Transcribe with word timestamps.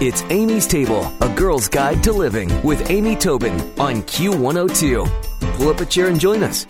It's 0.00 0.22
Amy's 0.30 0.68
Table, 0.68 1.12
a 1.20 1.28
girl's 1.34 1.66
guide 1.66 2.04
to 2.04 2.12
living 2.12 2.62
with 2.62 2.88
Amy 2.88 3.16
Tobin 3.16 3.54
on 3.80 4.04
Q102. 4.04 5.56
Pull 5.56 5.70
up 5.70 5.80
a 5.80 5.86
chair 5.86 6.06
and 6.06 6.20
join 6.20 6.44
us. 6.44 6.68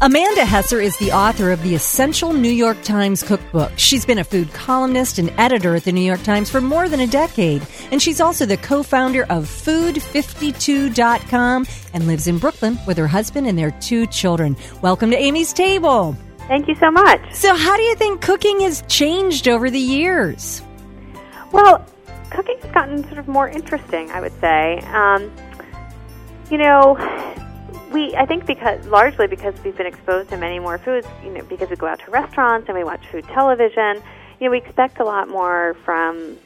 Amanda 0.00 0.40
Hesser 0.40 0.82
is 0.82 0.96
the 0.96 1.12
author 1.12 1.52
of 1.52 1.62
the 1.62 1.76
Essential 1.76 2.32
New 2.32 2.50
York 2.50 2.82
Times 2.82 3.22
Cookbook. 3.22 3.70
She's 3.76 4.04
been 4.04 4.18
a 4.18 4.24
food 4.24 4.52
columnist 4.52 5.20
and 5.20 5.32
editor 5.38 5.76
at 5.76 5.84
the 5.84 5.92
New 5.92 6.00
York 6.00 6.24
Times 6.24 6.50
for 6.50 6.60
more 6.60 6.88
than 6.88 6.98
a 6.98 7.06
decade. 7.06 7.62
And 7.92 8.02
she's 8.02 8.20
also 8.20 8.44
the 8.44 8.56
co 8.56 8.82
founder 8.82 9.22
of 9.26 9.44
Food52.com 9.44 11.66
and 11.94 12.06
lives 12.08 12.26
in 12.26 12.38
Brooklyn 12.38 12.80
with 12.84 12.98
her 12.98 13.06
husband 13.06 13.46
and 13.46 13.56
their 13.56 13.70
two 13.80 14.08
children. 14.08 14.56
Welcome 14.82 15.12
to 15.12 15.16
Amy's 15.16 15.52
Table. 15.52 16.16
Thank 16.48 16.66
you 16.66 16.74
so 16.74 16.90
much. 16.90 17.32
So, 17.32 17.54
how 17.54 17.76
do 17.76 17.82
you 17.82 17.94
think 17.94 18.22
cooking 18.22 18.58
has 18.62 18.82
changed 18.88 19.46
over 19.46 19.70
the 19.70 19.78
years? 19.78 20.62
Well, 21.52 21.86
cooking 22.36 22.58
has 22.60 22.70
gotten 22.72 23.02
sort 23.04 23.18
of 23.18 23.26
more 23.26 23.48
interesting, 23.48 24.10
I 24.10 24.20
would 24.20 24.38
say. 24.40 24.78
Um, 24.92 25.32
you 26.50 26.58
know, 26.58 26.94
we 27.92 28.14
I 28.14 28.26
think 28.26 28.46
because 28.46 28.86
largely 28.86 29.26
because 29.26 29.54
we've 29.64 29.76
been 29.76 29.86
exposed 29.86 30.28
to 30.30 30.36
many 30.36 30.58
more 30.58 30.78
foods, 30.78 31.06
you 31.24 31.32
know, 31.32 31.42
because 31.44 31.70
we 31.70 31.76
go 31.76 31.86
out 31.86 31.98
to 32.00 32.10
restaurants 32.10 32.68
and 32.68 32.76
we 32.76 32.84
watch 32.84 33.04
food 33.08 33.24
television, 33.28 34.02
you 34.38 34.46
know, 34.46 34.50
we 34.50 34.58
expect 34.58 35.00
a 35.00 35.04
lot 35.04 35.28
more 35.28 35.74
from 35.84 36.36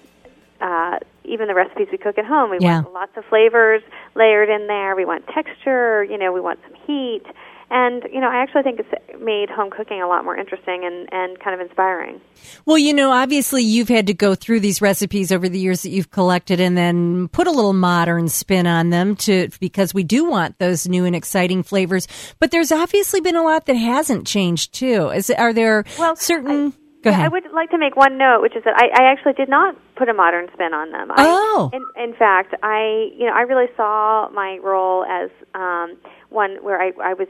uh, 0.61 0.99
even 1.25 1.49
the 1.49 1.55
recipes 1.55 1.89
we 1.91 1.99
cook 1.99 2.19
at 2.19 2.25
home. 2.25 2.51
We 2.51 2.59
Yeah. 2.61 2.83
want 2.83 2.93
lots 2.93 3.17
of 3.17 3.25
flavors 3.25 3.83
layered 4.15 4.49
in 4.49 4.69
there. 4.69 4.95
We 4.95 5.05
want 5.05 5.27
texture, 5.29 6.05
you 6.05 6.19
know, 6.19 6.33
we 6.33 6.41
want 6.41 6.61
some 6.67 6.75
heat. 6.87 7.25
And, 7.71 8.03
you 8.13 8.21
know, 8.21 8.29
I 8.29 8.43
actually 8.43 8.63
think 8.63 8.81
it's 8.81 9.21
made 9.23 9.49
home 9.49 9.71
cooking 9.71 10.03
a 10.03 10.09
lot 10.09 10.25
more 10.25 10.37
interesting 10.37 10.85
and, 10.85 11.09
and 11.13 11.39
kind 11.39 11.55
of 11.59 11.65
inspiring. 11.65 12.21
Well, 12.67 12.79
you 12.79 12.93
know, 12.93 13.13
obviously 13.13 13.63
you've 13.63 13.89
had 13.89 14.09
to 14.09 14.15
go 14.15 14.35
through 14.35 14.61
these 14.61 14.83
recipes 14.83 15.31
over 15.31 15.49
the 15.49 15.59
years 15.59 15.83
that 15.83 15.91
you've 15.91 16.11
collected 16.11 16.61
and 16.61 16.77
then 16.77 17.29
put 17.29 17.47
a 17.47 17.53
little 17.53 17.73
modern 17.73 18.29
spin 18.29 18.67
on 18.67 18.91
them 18.91 19.15
to 19.17 19.49
because 19.61 19.95
we 19.95 20.03
do 20.03 20.25
want 20.29 20.59
those 20.59 20.89
new 20.89 21.05
and 21.05 21.15
exciting 21.15 21.63
flavors. 21.63 22.09
But 22.41 22.51
there's 22.51 22.73
obviously 22.73 23.21
been 23.21 23.37
a 23.37 23.45
lot 23.45 23.67
that 23.67 23.75
hasn't 23.75 24.27
changed 24.27 24.75
too. 24.75 25.11
Is 25.11 25.31
are 25.31 25.53
there 25.53 25.85
Well, 25.99 26.17
certain 26.17 26.75
Go 27.03 27.09
Yeah, 27.09 27.17
ahead. 27.17 27.27
I 27.27 27.29
would 27.29 27.53
like 27.55 27.71
to 27.71 27.79
make 27.79 27.97
one 27.97 28.19
note, 28.19 28.43
which 28.43 28.55
is 28.55 28.63
that 28.65 28.75
I, 28.77 29.05
I 29.05 29.11
actually 29.11 29.33
did 29.33 29.49
not 29.49 29.75
put 29.97 30.11
a 30.11 30.13
modern 30.15 30.49
spin 30.53 30.75
on 30.75 30.91
them. 30.91 31.11
I, 31.11 31.15
Oh. 31.27 31.71
In, 31.73 31.83
in 32.03 32.15
fact, 32.15 32.55
I 32.63 33.11
you 33.17 33.27
know 33.27 33.33
I 33.33 33.43
really 33.43 33.69
saw 33.77 34.29
my 34.35 34.59
role 34.63 35.05
as 35.05 35.31
um, 35.55 35.97
one 36.29 36.57
where 36.63 36.81
I, 36.81 36.93
I 37.03 37.15
was 37.15 37.29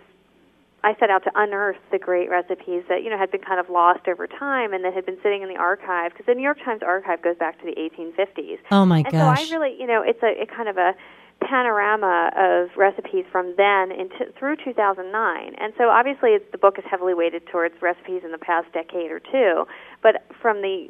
I 0.82 0.96
set 0.98 1.10
out 1.10 1.24
to 1.24 1.30
unearth 1.34 1.76
the 1.92 1.98
great 1.98 2.30
recipes 2.30 2.84
that 2.88 3.02
you 3.02 3.10
know 3.10 3.18
had 3.18 3.30
been 3.30 3.42
kind 3.42 3.60
of 3.60 3.68
lost 3.68 4.08
over 4.08 4.26
time 4.26 4.72
and 4.72 4.84
that 4.84 4.94
had 4.94 5.04
been 5.04 5.18
sitting 5.22 5.42
in 5.42 5.48
the 5.48 5.56
archive 5.56 6.12
because 6.12 6.26
the 6.26 6.34
New 6.34 6.42
York 6.42 6.58
Times 6.64 6.82
archive 6.82 7.22
goes 7.22 7.36
back 7.36 7.60
to 7.60 7.66
the 7.66 7.76
1850s. 7.76 8.58
Oh 8.70 8.86
my 8.86 8.98
and 8.98 9.12
gosh. 9.12 9.40
so 9.40 9.56
I 9.56 9.58
really, 9.58 9.76
you 9.78 9.86
know, 9.86 10.02
it's 10.02 10.22
a, 10.22 10.42
a 10.42 10.46
kind 10.46 10.68
of 10.68 10.78
a 10.78 10.94
panorama 11.40 12.30
of 12.36 12.76
recipes 12.76 13.24
from 13.32 13.54
then 13.56 13.90
into 13.92 14.32
through 14.38 14.56
2009. 14.56 15.54
And 15.54 15.72
so 15.76 15.88
obviously 15.88 16.30
it's, 16.30 16.44
the 16.52 16.58
book 16.58 16.78
is 16.78 16.84
heavily 16.88 17.14
weighted 17.14 17.46
towards 17.46 17.80
recipes 17.80 18.22
in 18.24 18.32
the 18.32 18.38
past 18.38 18.72
decade 18.72 19.10
or 19.10 19.20
two, 19.20 19.66
but 20.02 20.24
from 20.40 20.62
the 20.62 20.88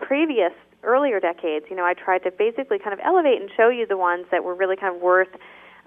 previous 0.00 0.52
earlier 0.82 1.18
decades, 1.18 1.66
you 1.68 1.76
know, 1.76 1.84
I 1.84 1.94
tried 1.94 2.22
to 2.24 2.30
basically 2.30 2.78
kind 2.78 2.92
of 2.92 3.00
elevate 3.04 3.40
and 3.40 3.50
show 3.56 3.68
you 3.68 3.86
the 3.86 3.96
ones 3.96 4.26
that 4.30 4.44
were 4.44 4.54
really 4.54 4.76
kind 4.76 4.94
of 4.94 5.02
worth 5.02 5.28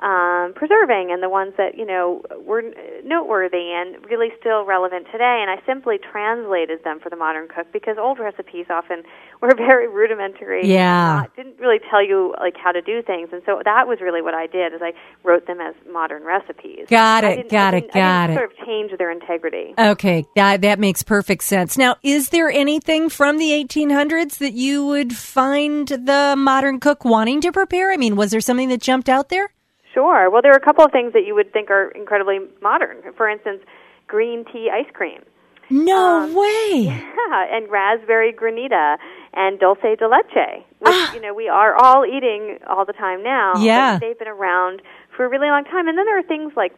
um, 0.01 0.53
preserving 0.55 1.11
and 1.11 1.21
the 1.21 1.29
ones 1.29 1.53
that 1.57 1.77
you 1.77 1.85
know 1.85 2.21
were 2.45 2.63
noteworthy 3.03 3.71
and 3.75 4.03
really 4.09 4.29
still 4.39 4.65
relevant 4.65 5.07
today. 5.11 5.39
And 5.41 5.51
I 5.51 5.61
simply 5.65 5.97
translated 5.99 6.83
them 6.83 6.99
for 6.99 7.09
the 7.09 7.15
modern 7.17 7.47
cook 7.47 7.67
because 7.73 7.97
old 7.99 8.19
recipes 8.19 8.67
often 8.69 9.03
were 9.41 9.53
very 9.55 9.87
rudimentary. 9.87 10.65
Yeah. 10.67 11.25
didn't 11.35 11.59
really 11.59 11.79
tell 11.89 12.05
you 12.05 12.33
like 12.39 12.55
how 12.61 12.71
to 12.71 12.81
do 12.81 13.01
things, 13.01 13.29
and 13.31 13.41
so 13.45 13.61
that 13.65 13.87
was 13.87 13.99
really 14.01 14.21
what 14.21 14.33
I 14.33 14.47
did. 14.47 14.73
Is 14.73 14.81
I 14.81 14.93
wrote 15.23 15.47
them 15.47 15.59
as 15.59 15.75
modern 15.91 16.23
recipes. 16.23 16.87
Got 16.89 17.23
I 17.23 17.29
it, 17.31 17.35
didn't- 17.37 17.51
got 17.51 17.73
it, 17.73 17.91
got 17.93 18.29
it. 18.29 18.35
Sort 18.37 18.51
of 18.51 18.57
change 18.65 18.91
their 18.97 19.11
integrity. 19.11 19.73
Okay, 19.77 20.25
that 20.35 20.61
that 20.61 20.79
makes 20.79 21.03
perfect 21.03 21.43
sense. 21.43 21.77
Now, 21.77 21.95
is 22.03 22.29
there 22.29 22.49
anything 22.49 23.09
from 23.09 23.37
the 23.37 23.51
1800s 23.51 24.37
that 24.37 24.53
you 24.53 24.85
would 24.85 25.15
find 25.15 25.87
the 25.87 26.35
modern 26.37 26.79
cook 26.79 27.03
wanting 27.03 27.41
to 27.41 27.51
prepare? 27.51 27.91
I 27.91 27.97
mean, 27.97 28.15
was 28.15 28.31
there 28.31 28.41
something 28.41 28.69
that 28.69 28.81
jumped 28.81 29.09
out 29.09 29.29
there? 29.29 29.51
Sure. 29.99 30.29
Well, 30.29 30.41
there 30.41 30.53
are 30.53 30.57
a 30.57 30.61
couple 30.63 30.85
of 30.85 30.91
things 30.93 31.11
that 31.13 31.25
you 31.25 31.35
would 31.35 31.51
think 31.51 31.69
are 31.69 31.89
incredibly 31.91 32.39
modern. 32.61 32.97
For 33.17 33.27
instance, 33.29 33.59
green 34.07 34.45
tea 34.45 34.69
ice 34.73 34.89
cream. 34.93 35.21
No 35.69 36.21
Um, 36.23 36.33
way. 36.33 37.05
Yeah, 37.29 37.45
and 37.55 37.69
raspberry 37.69 38.33
granita 38.33 38.97
and 39.33 39.59
dulce 39.59 39.77
de 39.99 40.07
leche, 40.07 40.63
which 40.79 40.95
Ah. 40.95 41.13
you 41.13 41.21
know 41.21 41.31
we 41.33 41.47
are 41.47 41.75
all 41.75 42.03
eating 42.05 42.57
all 42.65 42.85
the 42.85 42.93
time 42.93 43.21
now. 43.21 43.53
Yeah. 43.57 43.99
they've 43.99 44.17
been 44.17 44.27
around 44.29 44.81
for 45.15 45.25
a 45.25 45.29
really 45.29 45.47
long 45.49 45.63
time. 45.65 45.87
And 45.87 45.95
then 45.97 46.05
there 46.07 46.17
are 46.17 46.23
things 46.23 46.53
like 46.55 46.73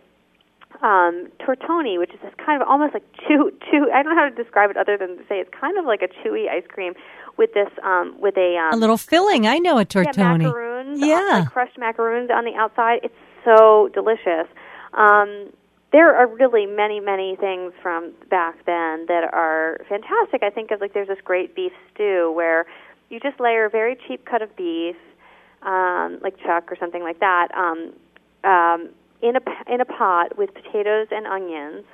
um, 0.82 1.28
tortoni, 1.40 1.98
which 2.00 2.12
is 2.14 2.20
this 2.22 2.34
kind 2.44 2.62
of 2.62 2.68
almost 2.68 2.94
like 2.94 3.04
chew 3.28 3.52
chew. 3.70 3.90
I 3.94 4.02
don't 4.04 4.16
know 4.16 4.22
how 4.22 4.30
to 4.30 4.36
describe 4.36 4.70
it 4.72 4.78
other 4.78 4.98
than 4.98 5.18
to 5.18 5.24
say 5.30 5.40
it's 5.40 5.50
kind 5.60 5.78
of 5.78 5.86
like 5.86 6.02
a 6.02 6.08
chewy 6.08 6.50
ice 6.50 6.64
cream 6.68 6.94
with 7.38 7.54
this 7.54 7.70
um, 7.84 8.16
with 8.20 8.36
a 8.38 8.58
um, 8.58 8.74
A 8.74 8.78
little 8.78 8.98
filling. 8.98 9.48
I 9.48 9.58
know 9.60 9.78
a 9.78 9.82
yeah, 9.82 9.86
tortoni. 9.86 10.44
macaroons, 10.44 11.02
uh, 11.02 11.06
Yeah. 11.06 11.30
like 11.40 11.52
crushed 11.52 11.78
macaroons 11.78 12.30
on 12.32 12.46
the 12.46 12.56
outside. 12.56 13.00
It's 13.04 13.14
so 13.46 13.90
delicious. 13.94 14.48
Um, 14.94 15.50
there 15.92 16.16
are 16.16 16.26
really 16.28 16.66
many, 16.66 17.00
many 17.00 17.36
things 17.36 17.74
from 17.82 18.14
back 18.30 18.66
then 18.66 19.06
that 19.08 19.30
are 19.34 19.78
fantastic. 19.90 20.42
I 20.42 20.50
think 20.50 20.72
of 20.72 20.80
like 20.82 20.94
there's 20.94 21.10
this 21.10 21.20
great 21.24 21.54
beef 21.56 21.74
stew 21.94 22.32
where 22.34 22.66
you 23.10 23.20
just 23.20 23.40
layer 23.40 23.66
a 23.66 23.70
very 23.70 23.98
cheap 24.08 24.26
cut 24.26 24.42
of 24.42 24.56
beef, 24.56 24.96
um, 25.64 26.20
like 26.22 26.38
chuck 26.40 26.72
or 26.72 26.78
something 26.78 27.04
like 27.04 27.20
that, 27.20 27.50
um, 27.56 27.94
um, 28.44 28.90
in 29.22 29.36
a 29.36 29.42
in 29.74 29.82
a 29.82 29.86
pot 29.86 30.38
with 30.38 30.54
potatoes 30.54 31.08
and 31.12 31.28
onions, 31.28 31.86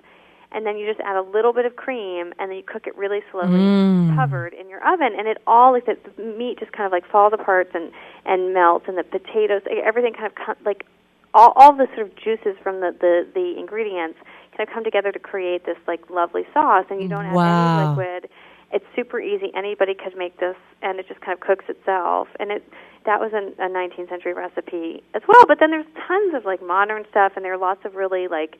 and 0.51 0.65
then 0.65 0.77
you 0.77 0.87
just 0.87 0.99
add 1.01 1.15
a 1.17 1.21
little 1.21 1.53
bit 1.53 1.65
of 1.65 1.75
cream, 1.75 2.33
and 2.39 2.49
then 2.49 2.57
you 2.57 2.63
cook 2.63 2.87
it 2.87 2.95
really 2.97 3.21
slowly, 3.31 3.59
Mm. 3.59 4.15
covered 4.15 4.53
in 4.53 4.69
your 4.69 4.81
oven, 4.87 5.13
and 5.17 5.27
it 5.27 5.37
all 5.45 5.73
like 5.73 5.85
the, 5.85 5.97
meat 6.21 6.57
just 6.59 6.71
kind 6.71 6.85
of 6.85 6.91
like 6.91 7.05
falls 7.11 7.33
apart 7.33 7.69
and 7.73 7.91
and 8.25 8.53
melts, 8.53 8.87
and 8.87 8.97
the 8.97 9.03
potatoes, 9.03 9.61
everything 9.83 10.13
kind 10.13 10.31
of 10.31 10.57
like 10.65 10.85
all 11.33 11.51
all 11.55 11.73
the 11.73 11.87
sort 11.95 12.07
of 12.07 12.15
juices 12.15 12.55
from 12.63 12.79
the 12.79 12.95
the 12.99 13.27
the 13.33 13.59
ingredients 13.59 14.17
kind 14.55 14.67
of 14.67 14.73
come 14.73 14.83
together 14.83 15.11
to 15.11 15.19
create 15.19 15.65
this 15.65 15.77
like 15.87 16.09
lovely 16.09 16.45
sauce, 16.53 16.85
and 16.89 17.01
you 17.01 17.07
don't 17.09 17.25
add 17.25 17.35
Wow. 17.35 17.77
any 17.77 17.89
liquid. 17.89 18.29
It's 18.71 18.85
super 18.95 19.19
easy. 19.19 19.51
Anybody 19.55 19.93
could 19.93 20.17
make 20.17 20.39
this, 20.39 20.55
and 20.81 20.99
it 20.99 21.07
just 21.07 21.21
kind 21.21 21.33
of 21.33 21.39
cooks 21.39 21.65
itself. 21.69 22.27
And 22.39 22.51
it 22.51 22.63
that 23.05 23.21
was 23.21 23.31
a, 23.31 23.63
a 23.63 23.69
19th 23.69 24.09
century 24.09 24.33
recipe 24.33 25.01
as 25.15 25.21
well. 25.27 25.45
But 25.47 25.59
then 25.59 25.71
there's 25.71 25.85
tons 26.07 26.33
of 26.35 26.43
like 26.43 26.61
modern 26.61 27.05
stuff, 27.09 27.33
and 27.35 27.45
there 27.45 27.53
are 27.53 27.57
lots 27.57 27.85
of 27.85 27.95
really 27.95 28.27
like 28.27 28.59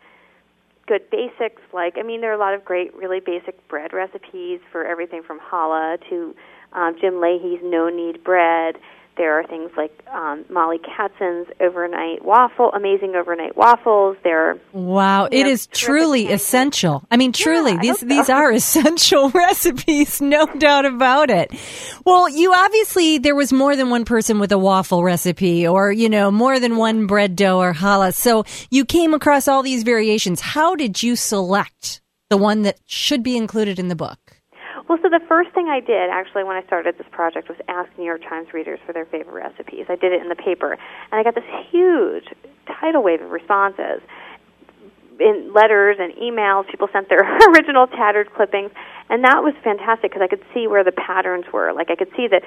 good 0.87 1.09
basics. 1.11 1.61
Like 1.73 1.97
I 1.99 2.03
mean, 2.03 2.21
there 2.21 2.31
are 2.31 2.35
a 2.35 2.39
lot 2.39 2.53
of 2.53 2.63
great, 2.63 2.95
really 2.95 3.19
basic 3.19 3.67
bread 3.67 3.93
recipes 3.93 4.59
for 4.71 4.85
everything 4.85 5.23
from 5.23 5.39
challah 5.51 5.97
to 6.09 6.35
um, 6.73 6.95
Jim 6.99 7.15
Lahey's 7.15 7.59
no 7.63 7.89
knead 7.89 8.23
bread. 8.23 8.77
There 9.17 9.39
are 9.39 9.43
things 9.43 9.71
like 9.75 9.91
um, 10.13 10.45
Mollie 10.49 10.79
Katzen's 10.79 11.47
overnight 11.59 12.23
waffle, 12.23 12.71
amazing 12.71 13.15
overnight 13.15 13.57
waffles. 13.57 14.15
There 14.23 14.51
are 14.51 14.59
Wow, 14.73 15.25
it 15.31 15.43
know, 15.43 15.49
is 15.49 15.67
truly 15.67 16.31
essential. 16.31 17.03
I 17.09 17.17
mean, 17.17 17.31
truly, 17.31 17.73
I 17.73 17.77
these 17.77 17.99
these 17.99 18.29
are 18.29 18.51
essential 18.61 19.29
recipes, 19.33 20.21
no 20.21 20.45
doubt 20.45 20.85
about 20.85 21.29
it. 21.31 21.51
Well, 22.05 22.29
you 22.29 22.53
obviously 22.53 23.17
there 23.17 23.35
was 23.35 23.51
more 23.51 23.75
than 23.75 23.89
one 23.89 24.05
person 24.05 24.39
with 24.39 24.51
a 24.51 24.57
waffle 24.57 25.03
recipe, 25.03 25.67
or 25.67 25.91
you 25.91 26.09
know, 26.09 26.29
more 26.29 26.59
than 26.59 26.77
one 26.77 27.07
bread 27.07 27.35
dough 27.35 27.59
or 27.59 27.73
challah. 27.73 28.13
So 28.13 28.45
you 28.69 28.85
came 28.85 29.13
across 29.13 29.47
all 29.47 29.63
these 29.63 29.83
variations. 29.83 30.41
How 30.41 30.75
did 30.75 31.01
you 31.01 31.15
select 31.15 32.01
the 32.29 32.37
one 32.37 32.61
that 32.63 32.79
should 32.85 33.23
be 33.23 33.35
included 33.35 33.79
in 33.79 33.87
the 33.87 33.95
book? 33.95 34.26
Well, 34.87 34.97
so 35.01 35.09
the 35.09 35.19
first 35.27 35.51
thing 35.51 35.67
I 35.67 35.81
did 35.81 36.09
actually 36.09 36.45
when 36.45 36.55
I 36.55 36.63
started 36.65 36.97
this 36.97 37.07
project 37.11 37.49
was 37.49 37.57
ask 37.67 37.89
New 37.97 38.05
York 38.05 38.21
Times 38.23 38.53
readers 38.53 38.79
for 38.85 38.93
their 38.93 39.05
favorite 39.05 39.33
recipes. 39.33 39.85
I 39.89 39.97
did 39.97 40.13
it 40.13 40.21
in 40.21 40.29
the 40.29 40.35
paper, 40.35 40.71
and 40.73 41.13
I 41.19 41.23
got 41.23 41.35
this 41.35 41.43
huge 41.69 42.25
tidal 42.67 43.03
wave 43.03 43.21
of 43.21 43.29
responses 43.29 44.01
in 45.19 45.51
letters 45.53 45.97
and 45.99 46.13
emails. 46.13 46.69
People 46.71 46.87
sent 46.93 47.09
their 47.09 47.19
original 47.51 47.87
tattered 47.87 48.33
clippings, 48.33 48.71
and 49.09 49.25
that 49.25 49.43
was 49.43 49.53
fantastic 49.61 50.11
because 50.11 50.21
I 50.21 50.27
could 50.27 50.43
see 50.53 50.67
where 50.67 50.85
the 50.85 50.93
patterns 50.93 51.45
were. 51.51 51.73
Like 51.73 51.91
I 51.91 51.95
could 51.95 52.11
see 52.15 52.27
that 52.29 52.43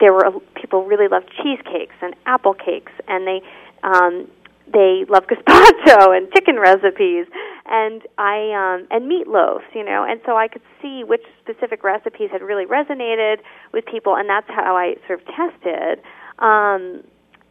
there 0.00 0.12
were 0.12 0.40
people 0.60 0.84
really 0.84 1.06
loved 1.06 1.30
cheesecakes 1.42 1.94
and 2.02 2.16
apple 2.26 2.54
cakes, 2.54 2.92
and 3.06 3.24
they 3.24 3.40
um, 3.84 4.26
they 4.74 5.06
love 5.08 5.24
gazpacho 5.26 6.12
and 6.16 6.30
chicken 6.32 6.58
recipes 6.58 7.26
and 7.66 8.02
I 8.18 8.52
um 8.52 8.86
and 8.90 9.10
meatloafs, 9.10 9.70
you 9.74 9.84
know, 9.84 10.04
and 10.06 10.20
so 10.26 10.36
I 10.36 10.48
could 10.48 10.62
see 10.82 11.02
which 11.04 11.22
specific 11.40 11.82
recipes 11.82 12.28
had 12.30 12.42
really 12.42 12.66
resonated 12.66 13.38
with 13.72 13.86
people 13.86 14.16
and 14.16 14.28
that's 14.28 14.48
how 14.48 14.76
I 14.76 14.96
sort 15.06 15.20
of 15.20 15.26
tested. 15.26 16.04
Um 16.38 17.02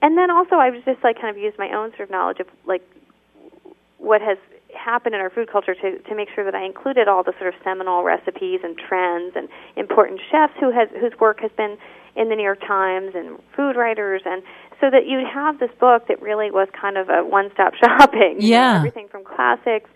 and 0.02 0.18
then 0.18 0.30
also 0.30 0.56
I 0.56 0.70
was 0.70 0.84
just 0.86 1.04
like 1.04 1.20
kind 1.20 1.36
of 1.36 1.42
used 1.42 1.58
my 1.58 1.74
own 1.74 1.92
sort 1.92 2.02
of 2.02 2.12
knowledge 2.12 2.40
of 2.40 2.48
like 2.68 2.84
what 3.98 4.22
has 4.22 4.38
happened 4.76 5.16
in 5.16 5.22
our 5.22 5.30
food 5.30 5.50
culture 5.52 5.74
to 5.74 5.98
to 6.00 6.16
make 6.16 6.30
sure 6.36 6.44
that 6.44 6.56
I 6.56 6.66
included 6.66 7.08
all 7.08 7.24
the 7.24 7.34
sort 7.40 7.54
of 7.54 7.60
seminal 7.64 8.04
recipes 8.04 8.60
and 8.64 8.78
trends 8.78 9.34
and 9.36 9.48
important 9.76 10.19
chefs 10.30 10.54
who 10.60 10.72
has 10.72 10.90
whose 11.00 11.14
work 11.19 11.40
has 11.40 11.52
been 11.58 11.78
in 12.16 12.30
the 12.30 12.36
New 12.36 12.44
York 12.44 12.62
Times 12.62 13.14
and 13.16 13.40
food 13.56 13.76
writers 13.76 14.22
and 14.26 14.44
so 14.83 14.89
that 14.89 15.07
you'd 15.07 15.25
have 15.25 15.59
this 15.59 15.71
book 15.80 16.09
that 16.09 16.21
really 16.21 16.51
was 16.51 16.68
kind 16.80 16.97
of 16.97 17.07
a 17.07 17.24
one-stop 17.24 17.74
shopping. 17.81 18.35
You 18.41 18.50
know, 18.51 18.57
Yeah. 18.57 18.75
everything 18.80 19.07
from 19.07 19.24
classics 19.24 19.89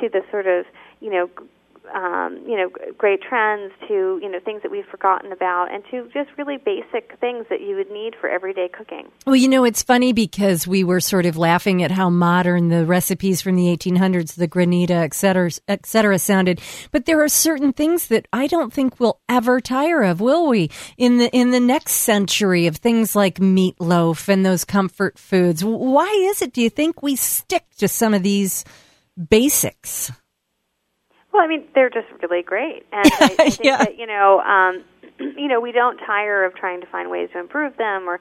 to 0.00 0.08
the 0.08 0.22
sort 0.30 0.46
of 0.46 0.64
you 1.00 1.10
know 1.10 1.28
um, 1.94 2.42
you 2.46 2.56
know 2.56 2.70
great 2.96 3.20
trends 3.22 3.72
to 3.88 4.18
you 4.22 4.28
know 4.30 4.38
things 4.44 4.62
that 4.62 4.70
we've 4.70 4.86
forgotten 4.86 5.32
about 5.32 5.72
and 5.72 5.82
to 5.90 6.08
just 6.12 6.30
really 6.38 6.56
basic 6.56 7.18
things 7.20 7.46
that 7.50 7.60
you 7.60 7.76
would 7.76 7.90
need 7.90 8.14
for 8.20 8.28
everyday 8.28 8.68
cooking. 8.68 9.08
Well, 9.26 9.36
you 9.36 9.48
know, 9.48 9.64
it's 9.64 9.82
funny 9.82 10.12
because 10.12 10.66
we 10.66 10.84
were 10.84 11.00
sort 11.00 11.26
of 11.26 11.36
laughing 11.36 11.82
at 11.82 11.90
how 11.90 12.10
modern 12.10 12.68
the 12.68 12.86
recipes 12.86 13.42
from 13.42 13.56
the 13.56 13.76
1800s, 13.76 14.34
the 14.34 14.48
granita, 14.48 14.90
et 14.90 15.14
cetera, 15.14 15.50
et 15.68 15.86
cetera, 15.86 16.18
sounded. 16.18 16.60
But 16.90 17.06
there 17.06 17.22
are 17.22 17.28
certain 17.28 17.72
things 17.72 18.08
that 18.08 18.26
I 18.32 18.46
don't 18.46 18.72
think 18.72 19.00
we'll 19.00 19.20
ever 19.28 19.60
tire 19.60 20.02
of, 20.02 20.20
will 20.20 20.48
we? 20.48 20.70
In 20.96 21.18
the 21.18 21.30
in 21.30 21.50
the 21.50 21.60
next 21.60 21.92
century 21.92 22.66
of 22.66 22.76
things 22.76 23.16
like 23.16 23.38
meatloaf 23.38 24.28
and 24.28 24.44
those 24.44 24.64
comfort 24.64 25.18
foods. 25.18 25.64
Why 25.64 26.08
is 26.30 26.42
it? 26.42 26.52
Do 26.52 26.62
you 26.62 26.70
think 26.70 27.02
we 27.02 27.16
stick 27.16 27.64
to 27.78 27.88
some 27.88 28.14
of 28.14 28.22
these 28.22 28.64
basics? 29.28 30.12
Well, 31.32 31.42
I 31.42 31.46
mean, 31.46 31.64
they're 31.74 31.90
just 31.90 32.08
really 32.22 32.42
great, 32.42 32.84
and 32.92 33.06
I, 33.20 33.24
I 33.24 33.50
think 33.50 33.60
Yeah. 33.64 33.78
that 33.78 33.98
you 33.98 34.06
know, 34.06 34.40
um, 34.40 34.84
you 35.18 35.48
know, 35.48 35.60
we 35.60 35.72
don't 35.72 35.98
tire 35.98 36.44
of 36.44 36.54
trying 36.54 36.80
to 36.80 36.86
find 36.88 37.10
ways 37.10 37.28
to 37.32 37.38
improve 37.38 37.76
them, 37.76 38.08
or 38.08 38.20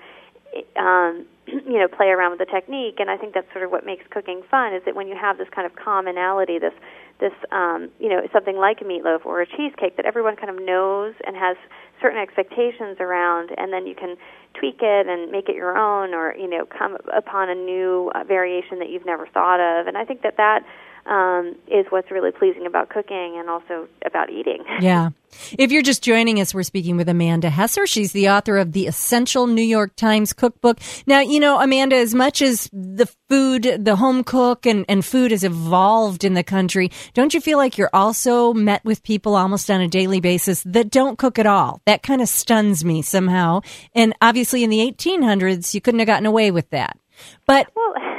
um, 0.77 1.25
you 1.47 1.79
know, 1.79 1.87
play 1.87 2.07
around 2.07 2.31
with 2.31 2.39
the 2.39 2.45
technique. 2.51 2.95
And 2.99 3.09
I 3.09 3.17
think 3.17 3.33
that's 3.33 3.51
sort 3.51 3.63
of 3.65 3.71
what 3.71 3.85
makes 3.85 4.05
cooking 4.11 4.41
fun 4.49 4.73
is 4.73 4.83
that 4.85 4.95
when 4.95 5.07
you 5.07 5.15
have 5.19 5.37
this 5.37 5.47
kind 5.53 5.65
of 5.65 5.75
commonality, 5.75 6.59
this 6.59 6.73
this 7.19 7.33
um, 7.51 7.89
you 7.99 8.09
know, 8.09 8.21
something 8.31 8.57
like 8.57 8.79
a 8.81 8.85
meatloaf 8.85 9.25
or 9.25 9.41
a 9.41 9.45
cheesecake 9.45 9.97
that 9.97 10.05
everyone 10.05 10.35
kind 10.35 10.49
of 10.49 10.63
knows 10.63 11.13
and 11.25 11.35
has 11.35 11.57
certain 12.01 12.19
expectations 12.19 12.97
around, 12.99 13.49
and 13.57 13.73
then 13.73 13.85
you 13.87 13.95
can 13.95 14.15
tweak 14.53 14.79
it 14.81 15.07
and 15.07 15.31
make 15.31 15.49
it 15.49 15.55
your 15.55 15.77
own, 15.77 16.13
or 16.13 16.35
you 16.35 16.47
know, 16.49 16.65
come 16.65 16.95
upon 17.13 17.49
a 17.49 17.55
new 17.55 18.11
uh, 18.15 18.23
variation 18.23 18.79
that 18.79 18.89
you've 18.89 19.05
never 19.05 19.27
thought 19.27 19.59
of. 19.59 19.87
And 19.87 19.97
I 19.97 20.05
think 20.05 20.21
that 20.21 20.37
that 20.37 20.63
um, 21.05 21.55
is 21.67 21.85
what's 21.89 22.11
really 22.11 22.31
pleasing 22.31 22.65
about 22.65 22.89
cooking 22.89 23.37
and 23.37 23.49
also 23.49 23.87
about 24.05 24.29
eating. 24.29 24.63
Yeah. 24.79 25.09
If 25.57 25.71
you're 25.71 25.83
just 25.83 26.01
joining 26.01 26.39
us, 26.39 26.53
we're 26.53 26.63
speaking 26.63 26.95
with 26.95 27.09
Amanda 27.09 27.49
Hesser. 27.49 27.85
She's 27.85 28.13
the 28.13 28.29
author 28.29 28.57
of 28.57 28.71
the 28.71 28.87
Essential 28.87 29.45
New 29.45 29.61
York 29.61 29.95
Times 29.95 30.33
Cookbook. 30.33 30.79
Now, 31.05 31.19
you 31.19 31.39
know, 31.39 31.59
Amanda, 31.59 31.97
as 31.97 32.15
much 32.15 32.41
as 32.41 32.69
the 32.71 33.07
food, 33.27 33.63
the 33.79 33.97
home 33.97 34.23
cook 34.23 34.65
and, 34.65 34.85
and 34.87 35.03
food 35.03 35.31
has 35.31 35.43
evolved 35.43 36.23
in 36.23 36.33
the 36.33 36.43
country, 36.43 36.91
don't 37.13 37.33
you 37.33 37.41
feel 37.41 37.57
like 37.57 37.77
you're 37.77 37.89
also 37.93 38.53
met 38.53 38.83
with 38.85 39.03
people 39.03 39.35
almost 39.35 39.69
on 39.69 39.81
a 39.81 39.87
daily 39.87 40.19
basis 40.19 40.63
that 40.63 40.89
don't 40.89 41.19
cook 41.19 41.37
at 41.37 41.45
all? 41.45 41.81
That 41.85 42.03
kind 42.03 42.21
of 42.21 42.29
stuns 42.29 42.85
me 42.85 43.01
somehow. 43.01 43.61
And 43.93 44.15
obviously 44.21 44.63
in 44.63 44.69
the 44.69 44.79
1800s, 44.79 45.73
you 45.73 45.81
couldn't 45.81 45.99
have 45.99 46.07
gotten 46.07 46.25
away 46.25 46.51
with 46.51 46.69
that. 46.69 46.97
But 47.45 47.69
Well, 47.75 47.93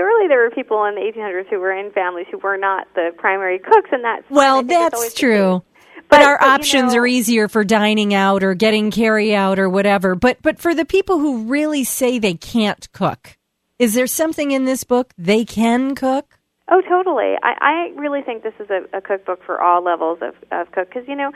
surely 0.00 0.28
there 0.28 0.38
were 0.42 0.50
people 0.50 0.82
in 0.86 0.94
the 0.94 1.02
1800s 1.02 1.46
who 1.50 1.58
were 1.60 1.72
in 1.72 1.90
families 1.92 2.26
who 2.30 2.38
were 2.38 2.56
not 2.56 2.86
the 2.94 3.10
primary 3.18 3.58
cooks, 3.58 3.90
and 3.92 4.02
that's 4.02 4.24
Well, 4.30 4.60
I 4.60 4.62
think 4.62 4.94
always 4.94 5.08
that's 5.10 5.14
true. 5.14 5.62
But, 6.08 6.08
But- 6.08 6.22
our 6.22 6.38
but, 6.38 6.46
you 6.46 6.52
options 6.52 6.94
know- 6.94 7.00
are 7.00 7.06
easier 7.06 7.48
for 7.48 7.64
dining 7.64 8.14
out 8.14 8.42
or 8.42 8.54
getting 8.54 8.90
carry 8.90 9.34
out 9.34 9.58
or 9.58 9.68
whatever. 9.68 10.14
But 10.14 10.38
but 10.40 10.58
for 10.58 10.74
the 10.74 10.86
people 10.86 11.18
who 11.18 11.44
really 11.44 11.84
say 11.84 12.18
they 12.18 12.32
can't 12.34 12.90
cook, 12.92 13.36
is 13.78 13.92
there 13.94 14.06
something 14.06 14.52
in 14.52 14.64
this 14.64 14.84
book 14.84 15.12
they 15.18 15.44
can 15.44 15.94
cook? 15.94 16.38
Oh, 16.72 16.80
totally. 16.80 17.34
I, 17.42 17.52
I 17.60 18.00
really 18.00 18.22
think 18.22 18.42
this 18.42 18.54
is 18.58 18.70
a, 18.70 18.96
a 18.96 19.00
cookbook 19.02 19.42
for 19.44 19.60
all 19.60 19.82
levels 19.84 20.20
of, 20.22 20.34
of 20.50 20.72
cook 20.72 20.88
because 20.88 21.06
you 21.06 21.14
know 21.16 21.30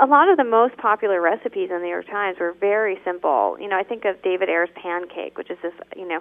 a 0.00 0.06
lot 0.06 0.30
of 0.30 0.36
the 0.38 0.44
most 0.44 0.76
popular 0.78 1.20
recipes 1.20 1.68
in 1.70 1.76
the 1.76 1.82
New 1.82 1.88
York 1.90 2.06
Times 2.06 2.38
were 2.40 2.52
very 2.58 2.98
simple. 3.04 3.56
You 3.60 3.68
know, 3.68 3.76
I 3.76 3.82
think 3.82 4.04
of 4.06 4.22
David 4.22 4.48
Eyre's 4.48 4.70
pancake, 4.74 5.36
which 5.36 5.50
is 5.50 5.58
this 5.62 5.74
you 5.96 6.08
know 6.08 6.20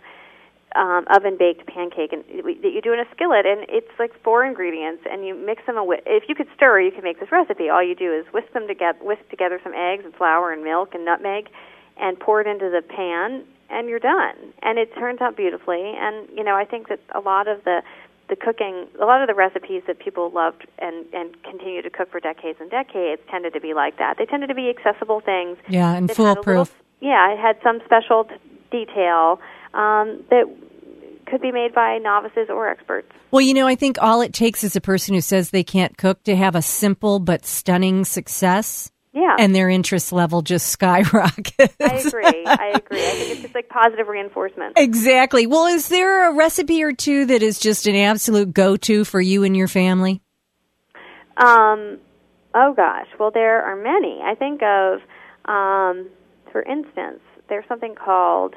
um, 0.75 1.05
oven 1.15 1.37
baked 1.37 1.65
pancake, 1.67 2.11
and 2.13 2.23
that 2.27 2.71
you 2.73 2.81
do 2.81 2.93
in 2.93 2.99
a 2.99 3.05
skillet, 3.15 3.45
and 3.45 3.65
it's 3.69 3.91
like 3.97 4.11
four 4.23 4.45
ingredients, 4.45 5.03
and 5.09 5.25
you 5.25 5.33
mix 5.35 5.65
them. 5.65 5.75
Awi- 5.75 6.01
if 6.05 6.23
you 6.27 6.35
could 6.35 6.47
stir, 6.55 6.81
you 6.81 6.91
could 6.91 7.03
make 7.03 7.19
this 7.19 7.31
recipe. 7.31 7.69
All 7.69 7.83
you 7.83 7.95
do 7.95 8.13
is 8.13 8.25
whisk 8.33 8.51
them 8.53 8.67
together, 8.67 8.99
whisk 9.01 9.27
together 9.29 9.59
some 9.63 9.73
eggs 9.73 10.03
and 10.05 10.13
flour 10.13 10.51
and 10.51 10.63
milk 10.63 10.93
and 10.93 11.05
nutmeg, 11.05 11.49
and 11.97 12.19
pour 12.19 12.41
it 12.41 12.47
into 12.47 12.69
the 12.69 12.81
pan, 12.81 13.43
and 13.69 13.87
you're 13.87 13.99
done. 13.99 14.35
And 14.61 14.77
it 14.77 14.93
turns 14.95 15.21
out 15.21 15.37
beautifully. 15.37 15.93
And 15.97 16.27
you 16.35 16.43
know, 16.43 16.55
I 16.55 16.65
think 16.65 16.89
that 16.89 16.99
a 17.15 17.19
lot 17.21 17.47
of 17.47 17.63
the 17.63 17.81
the 18.29 18.35
cooking, 18.35 18.87
a 19.01 19.05
lot 19.05 19.21
of 19.21 19.27
the 19.29 19.33
recipes 19.33 19.83
that 19.87 19.99
people 19.99 20.29
loved 20.31 20.67
and 20.79 21.05
and 21.13 21.41
continue 21.43 21.81
to 21.81 21.89
cook 21.89 22.11
for 22.11 22.19
decades 22.19 22.59
and 22.59 22.69
decades 22.69 23.21
tended 23.31 23.53
to 23.53 23.61
be 23.61 23.73
like 23.73 23.97
that. 23.99 24.17
They 24.17 24.25
tended 24.25 24.49
to 24.49 24.55
be 24.55 24.69
accessible 24.69 25.21
things. 25.21 25.57
Yeah, 25.69 25.93
and 25.93 26.09
that 26.09 26.17
had 26.17 26.25
a 26.37 26.43
foolproof. 26.43 26.75
yeah, 26.99 27.31
it 27.31 27.39
had 27.39 27.57
some 27.63 27.79
special 27.85 28.25
t- 28.25 28.35
detail 28.69 29.39
um, 29.77 30.24
that 30.29 30.45
could 31.27 31.41
be 31.41 31.51
made 31.51 31.74
by 31.74 31.97
novices 32.00 32.47
or 32.50 32.68
experts. 32.68 33.09
Well, 33.31 33.41
you 33.41 33.53
know, 33.53 33.68
I 33.68 33.75
think 33.75 33.97
all 34.01 34.21
it 34.21 34.33
takes 34.33 34.63
is 34.63 34.75
a 34.75 34.81
person 34.81 35.13
who 35.13 35.21
says 35.21 35.50
they 35.50 35.63
can't 35.63 35.97
cook 35.97 36.24
to 36.24 36.35
have 36.35 36.56
a 36.56 36.62
simple 36.62 37.19
but 37.19 37.45
stunning 37.45 38.06
success, 38.06 38.91
Yeah, 39.13 39.35
and 39.38 39.53
their 39.53 39.69
interest 39.69 40.12
level 40.12 40.41
just 40.41 40.68
skyrockets. 40.71 41.75
I 41.81 41.95
agree. 41.95 42.45
I 42.45 42.71
agree. 42.75 43.06
I 43.06 43.12
think 43.12 43.31
it's 43.31 43.41
just 43.41 43.56
like 43.56 43.69
positive 43.69 44.07
reinforcement. 44.07 44.74
Exactly. 44.77 45.45
Well, 45.47 45.65
is 45.65 45.89
there 45.89 46.30
a 46.30 46.33
recipe 46.35 46.81
or 46.81 46.94
two 46.94 47.25
that 47.25 47.44
is 47.44 47.59
just 47.59 47.88
an 47.88 47.95
absolute 47.95 48.53
go-to 48.53 49.03
for 49.03 49.19
you 49.21 49.44
and 49.44 49.56
your 49.56 49.68
family? 49.68 50.21
Um, 51.35 52.00
oh 52.56 52.73
gosh, 52.75 53.07
well 53.19 53.31
there 53.31 53.62
are 53.63 53.75
many. 53.75 54.21
I 54.23 54.33
think 54.33 54.62
of, 54.63 55.01
um, 55.45 56.09
for 56.51 56.63
instance, 56.63 57.19
there's 57.50 57.65
something 57.68 57.95
called 57.95 58.56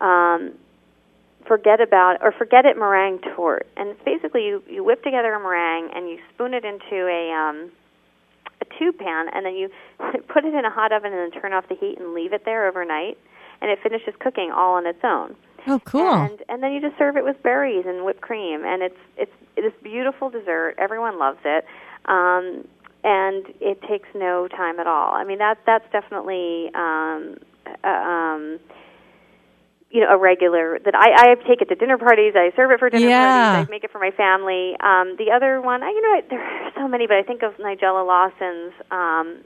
um, 0.00 0.52
forget 1.46 1.80
about 1.80 2.18
or 2.22 2.32
forget 2.32 2.64
it 2.64 2.76
meringue 2.76 3.20
torte, 3.34 3.66
and 3.76 3.88
it's 3.90 4.02
basically 4.04 4.44
you 4.44 4.62
you 4.68 4.84
whip 4.84 5.02
together 5.02 5.32
a 5.34 5.40
meringue 5.40 5.90
and 5.94 6.08
you 6.08 6.18
spoon 6.34 6.54
it 6.54 6.64
into 6.64 7.06
a 7.06 7.32
um, 7.32 7.70
a 8.60 8.64
tube 8.78 8.98
pan, 8.98 9.26
and 9.32 9.46
then 9.46 9.54
you 9.54 9.70
put 10.28 10.44
it 10.44 10.54
in 10.54 10.64
a 10.64 10.70
hot 10.70 10.92
oven 10.92 11.12
and 11.12 11.32
then 11.32 11.40
turn 11.40 11.52
off 11.52 11.68
the 11.68 11.76
heat 11.76 11.98
and 11.98 12.14
leave 12.14 12.32
it 12.32 12.44
there 12.44 12.68
overnight, 12.68 13.18
and 13.60 13.70
it 13.70 13.78
finishes 13.82 14.14
cooking 14.20 14.50
all 14.54 14.74
on 14.74 14.86
its 14.86 15.00
own. 15.02 15.34
Oh, 15.66 15.80
cool. 15.80 16.14
And 16.14 16.42
and 16.48 16.62
then 16.62 16.72
you 16.72 16.80
just 16.80 16.96
serve 16.98 17.16
it 17.16 17.24
with 17.24 17.42
berries 17.42 17.84
and 17.86 18.04
whipped 18.04 18.20
cream, 18.20 18.64
and 18.64 18.82
it's 18.82 18.98
it's 19.16 19.32
this 19.56 19.72
beautiful 19.82 20.30
dessert. 20.30 20.74
Everyone 20.78 21.18
loves 21.18 21.40
it, 21.44 21.64
um, 22.04 22.66
and 23.04 23.46
it 23.60 23.82
takes 23.82 24.08
no 24.14 24.48
time 24.48 24.78
at 24.78 24.86
all. 24.86 25.14
I 25.14 25.24
mean 25.24 25.38
that 25.38 25.58
that's 25.66 25.90
definitely 25.92 26.70
um, 26.74 27.38
uh, 27.84 27.88
um, 27.88 28.58
you 29.90 30.00
know 30.02 30.10
a 30.10 30.18
regular 30.18 30.78
that 30.84 30.94
I 30.94 31.32
I 31.32 31.34
take 31.48 31.60
it 31.62 31.68
to 31.70 31.74
dinner 31.74 31.98
parties. 31.98 32.34
I 32.36 32.50
serve 32.56 32.70
it 32.70 32.78
for 32.78 32.90
dinner 32.90 33.08
Yeah. 33.08 33.52
parties. 33.52 33.66
I 33.68 33.70
make 33.70 33.84
it 33.84 33.90
for 33.90 33.98
my 33.98 34.10
family. 34.10 34.76
Um, 34.80 35.16
the 35.16 35.30
other 35.34 35.60
one, 35.60 35.82
I, 35.82 35.90
you 35.90 36.02
know, 36.02 36.20
there 36.30 36.40
are 36.40 36.70
so 36.74 36.88
many, 36.88 37.06
but 37.06 37.16
I 37.16 37.22
think 37.22 37.42
of 37.42 37.54
Nigella 37.56 38.06
Lawson's. 38.06 38.72
Um, 38.90 39.44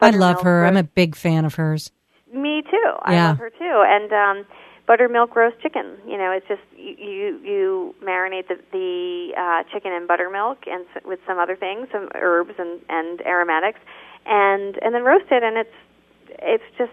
I 0.00 0.10
love 0.10 0.42
her. 0.42 0.64
I'm 0.64 0.76
a 0.76 0.82
big 0.82 1.14
fan 1.14 1.44
of 1.44 1.54
hers. 1.54 1.90
me 2.32 2.62
too. 2.62 2.90
I 3.02 3.14
Yeah. 3.14 3.28
love 3.28 3.38
her 3.38 3.50
too. 3.50 3.84
And 3.86 4.12
um 4.12 4.46
buttermilk 4.86 5.36
roast 5.36 5.60
chicken. 5.60 5.98
You 6.06 6.18
know, 6.18 6.32
it's 6.32 6.46
just 6.48 6.62
you 6.76 6.94
you, 6.98 7.40
you 7.44 7.94
marinate 8.02 8.48
the 8.48 8.56
the 8.72 9.32
uh 9.36 9.62
chicken 9.72 9.92
in 9.92 10.06
buttermilk 10.06 10.58
and 10.66 10.84
s- 10.96 11.02
with 11.04 11.20
some 11.26 11.38
other 11.38 11.54
things, 11.56 11.88
some 11.92 12.08
herbs 12.14 12.54
and 12.58 12.80
and 12.88 13.20
aromatics, 13.22 13.78
and 14.26 14.78
and 14.82 14.94
then 14.94 15.04
roast 15.04 15.26
it 15.30 15.42
and 15.42 15.56
it's 15.58 15.74
it's 16.40 16.64
just 16.78 16.92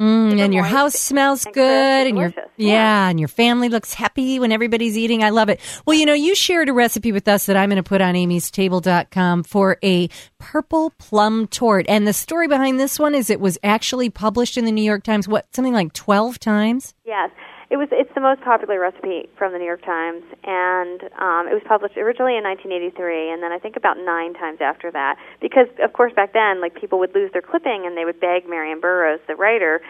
Mm, 0.00 0.40
and 0.40 0.54
your 0.54 0.64
house 0.64 0.94
smells 0.94 1.44
good, 1.44 2.06
and 2.06 2.16
your 2.16 2.32
yeah. 2.56 2.72
Yeah. 2.72 3.08
and 3.10 3.20
your 3.20 3.28
family 3.28 3.68
looks 3.68 3.92
happy 3.92 4.38
when 4.38 4.50
everybody's 4.50 4.96
eating. 4.96 5.22
I 5.22 5.28
love 5.28 5.50
it. 5.50 5.60
Well, 5.84 5.94
you 5.94 6.06
know, 6.06 6.14
you 6.14 6.34
shared 6.34 6.70
a 6.70 6.72
recipe 6.72 7.12
with 7.12 7.28
us 7.28 7.44
that 7.46 7.56
I'm 7.56 7.68
going 7.68 7.76
to 7.76 7.82
put 7.82 8.00
on 8.00 8.14
amy'stable.com 8.14 9.42
for 9.42 9.76
a 9.84 10.08
purple 10.38 10.90
plum 10.98 11.46
torte, 11.48 11.84
and 11.88 12.06
the 12.06 12.14
story 12.14 12.48
behind 12.48 12.80
this 12.80 12.98
one 12.98 13.14
is 13.14 13.28
it 13.28 13.40
was 13.40 13.58
actually 13.62 14.08
published 14.08 14.56
in 14.56 14.64
the 14.64 14.72
New 14.72 14.82
York 14.84 15.04
Times. 15.04 15.28
What 15.28 15.54
something 15.54 15.74
like 15.74 15.92
twelve 15.92 16.38
times? 16.40 16.94
yes. 17.04 17.30
It 17.70 17.76
was 17.78 17.88
it's 17.92 18.10
the 18.14 18.20
most 18.20 18.40
popular 18.42 18.80
recipe 18.80 19.28
from 19.38 19.52
the 19.52 19.58
New 19.58 19.64
York 19.64 19.84
Times 19.86 20.22
and 20.42 21.00
um 21.18 21.46
it 21.46 21.54
was 21.54 21.62
published 21.66 21.96
originally 21.96 22.36
in 22.36 22.42
1983 22.42 23.30
and 23.30 23.42
then 23.42 23.52
I 23.52 23.58
think 23.58 23.76
about 23.76 23.96
9 23.96 24.34
times 24.34 24.58
after 24.60 24.90
that 24.90 25.16
because 25.40 25.68
of 25.82 25.92
course 25.92 26.12
back 26.12 26.32
then 26.32 26.60
like 26.60 26.74
people 26.74 26.98
would 26.98 27.14
lose 27.14 27.30
their 27.32 27.42
clipping 27.42 27.86
and 27.86 27.96
they 27.96 28.04
would 28.04 28.18
beg 28.18 28.48
Marian 28.48 28.80
Burros 28.80 29.20
the 29.28 29.36
writer 29.36 29.80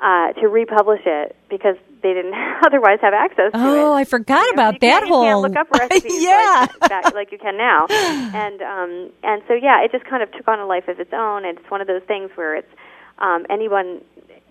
uh, 0.00 0.32
to 0.32 0.48
republish 0.48 1.02
it 1.06 1.36
because 1.48 1.76
they 2.02 2.12
didn't 2.12 2.34
otherwise 2.66 2.98
have 3.02 3.14
access 3.14 3.52
to 3.52 3.58
it. 3.58 3.78
Oh, 3.78 3.92
I 3.94 4.02
forgot 4.02 4.42
You 4.42 4.56
know, 4.56 4.68
about 4.70 4.74
you 4.74 4.78
that 4.90 5.02
you 5.02 5.08
whole. 5.14 5.22
can't 5.22 5.40
look 5.42 5.56
up 5.56 5.70
recipes 5.78 6.20
yeah. 6.24 6.66
like, 6.80 6.90
back, 6.90 7.14
like 7.14 7.30
you 7.30 7.38
can 7.38 7.56
now, 7.56 7.86
and 7.90 8.60
um, 8.62 9.10
and 9.22 9.42
so 9.46 9.54
yeah, 9.54 9.84
it 9.84 9.92
just 9.92 10.04
kind 10.06 10.20
of 10.24 10.32
took 10.32 10.48
on 10.48 10.58
a 10.58 10.66
life 10.66 10.88
of 10.88 10.98
its 10.98 11.12
own. 11.12 11.44
And 11.44 11.56
it's 11.56 11.70
one 11.70 11.80
of 11.80 11.86
those 11.86 12.02
things 12.08 12.30
where 12.34 12.56
it's 12.56 12.72
um, 13.18 13.46
anyone. 13.48 14.00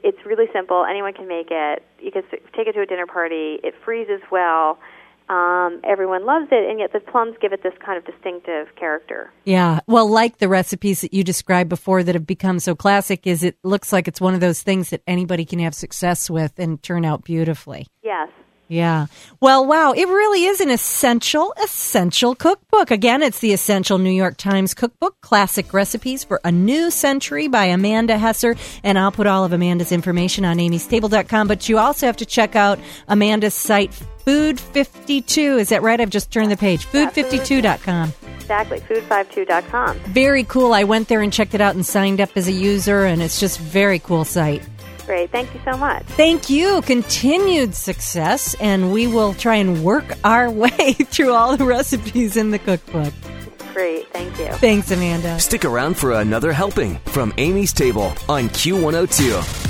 It's 0.03 0.25
really 0.25 0.45
simple. 0.53 0.85
Anyone 0.89 1.13
can 1.13 1.27
make 1.27 1.47
it. 1.51 1.83
You 1.99 2.11
can 2.11 2.23
s- 2.31 2.39
take 2.55 2.67
it 2.67 2.73
to 2.73 2.81
a 2.81 2.85
dinner 2.85 3.05
party. 3.07 3.59
It 3.63 3.73
freezes 3.85 4.21
well. 4.31 4.79
Um, 5.29 5.79
everyone 5.85 6.25
loves 6.25 6.47
it, 6.51 6.69
and 6.69 6.77
yet 6.79 6.91
the 6.91 6.99
plums 6.99 7.37
give 7.41 7.53
it 7.53 7.63
this 7.63 7.73
kind 7.85 7.97
of 7.97 8.03
distinctive 8.05 8.75
character. 8.75 9.31
Yeah. 9.45 9.79
Well, 9.87 10.09
like 10.09 10.39
the 10.39 10.49
recipes 10.49 11.01
that 11.01 11.13
you 11.13 11.23
described 11.23 11.69
before 11.69 12.03
that 12.03 12.15
have 12.15 12.27
become 12.27 12.59
so 12.59 12.75
classic, 12.75 13.25
is 13.25 13.41
it 13.43 13.57
looks 13.63 13.93
like 13.93 14.09
it's 14.09 14.19
one 14.19 14.33
of 14.33 14.41
those 14.41 14.61
things 14.61 14.89
that 14.89 15.01
anybody 15.07 15.45
can 15.45 15.59
have 15.59 15.73
success 15.73 16.29
with 16.29 16.59
and 16.59 16.83
turn 16.83 17.05
out 17.05 17.23
beautifully. 17.23 17.87
Yes. 18.03 18.27
Yeah. 18.71 19.07
Well, 19.41 19.65
wow. 19.65 19.91
It 19.91 20.07
really 20.07 20.45
is 20.45 20.61
an 20.61 20.69
essential, 20.69 21.53
essential 21.61 22.35
cookbook. 22.35 22.89
Again, 22.89 23.21
it's 23.21 23.39
the 23.39 23.51
Essential 23.51 23.97
New 23.97 24.11
York 24.11 24.37
Times 24.37 24.73
Cookbook, 24.73 25.19
Classic 25.19 25.73
Recipes 25.73 26.23
for 26.23 26.39
a 26.45 26.53
New 26.53 26.89
Century 26.89 27.49
by 27.49 27.65
Amanda 27.65 28.15
Hesser. 28.15 28.57
And 28.81 28.97
I'll 28.97 29.11
put 29.11 29.27
all 29.27 29.43
of 29.43 29.51
Amanda's 29.51 29.91
information 29.91 30.45
on 30.45 30.55
amystable.com. 30.55 31.49
But 31.49 31.67
you 31.67 31.79
also 31.79 32.05
have 32.05 32.15
to 32.17 32.25
check 32.25 32.55
out 32.55 32.79
Amanda's 33.09 33.55
site, 33.55 33.93
Food 33.93 34.57
52. 34.57 35.57
Is 35.57 35.67
that 35.67 35.81
right? 35.81 35.99
I've 35.99 36.09
just 36.09 36.31
turned 36.31 36.49
the 36.49 36.55
page. 36.55 36.85
Food52.com. 36.85 38.13
Exactly. 38.35 38.79
Food52.com. 38.79 39.99
Very 39.99 40.45
cool. 40.45 40.73
I 40.73 40.85
went 40.85 41.09
there 41.09 41.21
and 41.21 41.33
checked 41.33 41.55
it 41.55 41.59
out 41.59 41.75
and 41.75 41.85
signed 41.85 42.21
up 42.21 42.29
as 42.37 42.47
a 42.47 42.53
user, 42.53 43.03
and 43.03 43.21
it's 43.21 43.37
just 43.37 43.59
very 43.59 43.99
cool 43.99 44.23
site. 44.23 44.61
Great. 45.05 45.31
Thank 45.31 45.53
you 45.53 45.61
so 45.65 45.77
much. 45.77 46.03
Thank 46.03 46.49
you. 46.49 46.81
Continued 46.83 47.75
success, 47.75 48.55
and 48.59 48.93
we 48.93 49.07
will 49.07 49.33
try 49.33 49.55
and 49.55 49.83
work 49.83 50.15
our 50.23 50.49
way 50.63 50.93
through 50.93 51.33
all 51.33 51.57
the 51.57 51.65
recipes 51.65 52.37
in 52.37 52.51
the 52.51 52.59
cookbook. 52.59 53.13
Great. 53.73 54.07
Thank 54.09 54.37
you. 54.37 54.47
Thanks, 54.57 54.91
Amanda. 54.91 55.39
Stick 55.39 55.65
around 55.65 55.97
for 55.97 56.13
another 56.13 56.51
helping 56.51 56.97
from 57.05 57.33
Amy's 57.37 57.73
Table 57.73 58.13
on 58.27 58.49
Q102. 58.49 59.60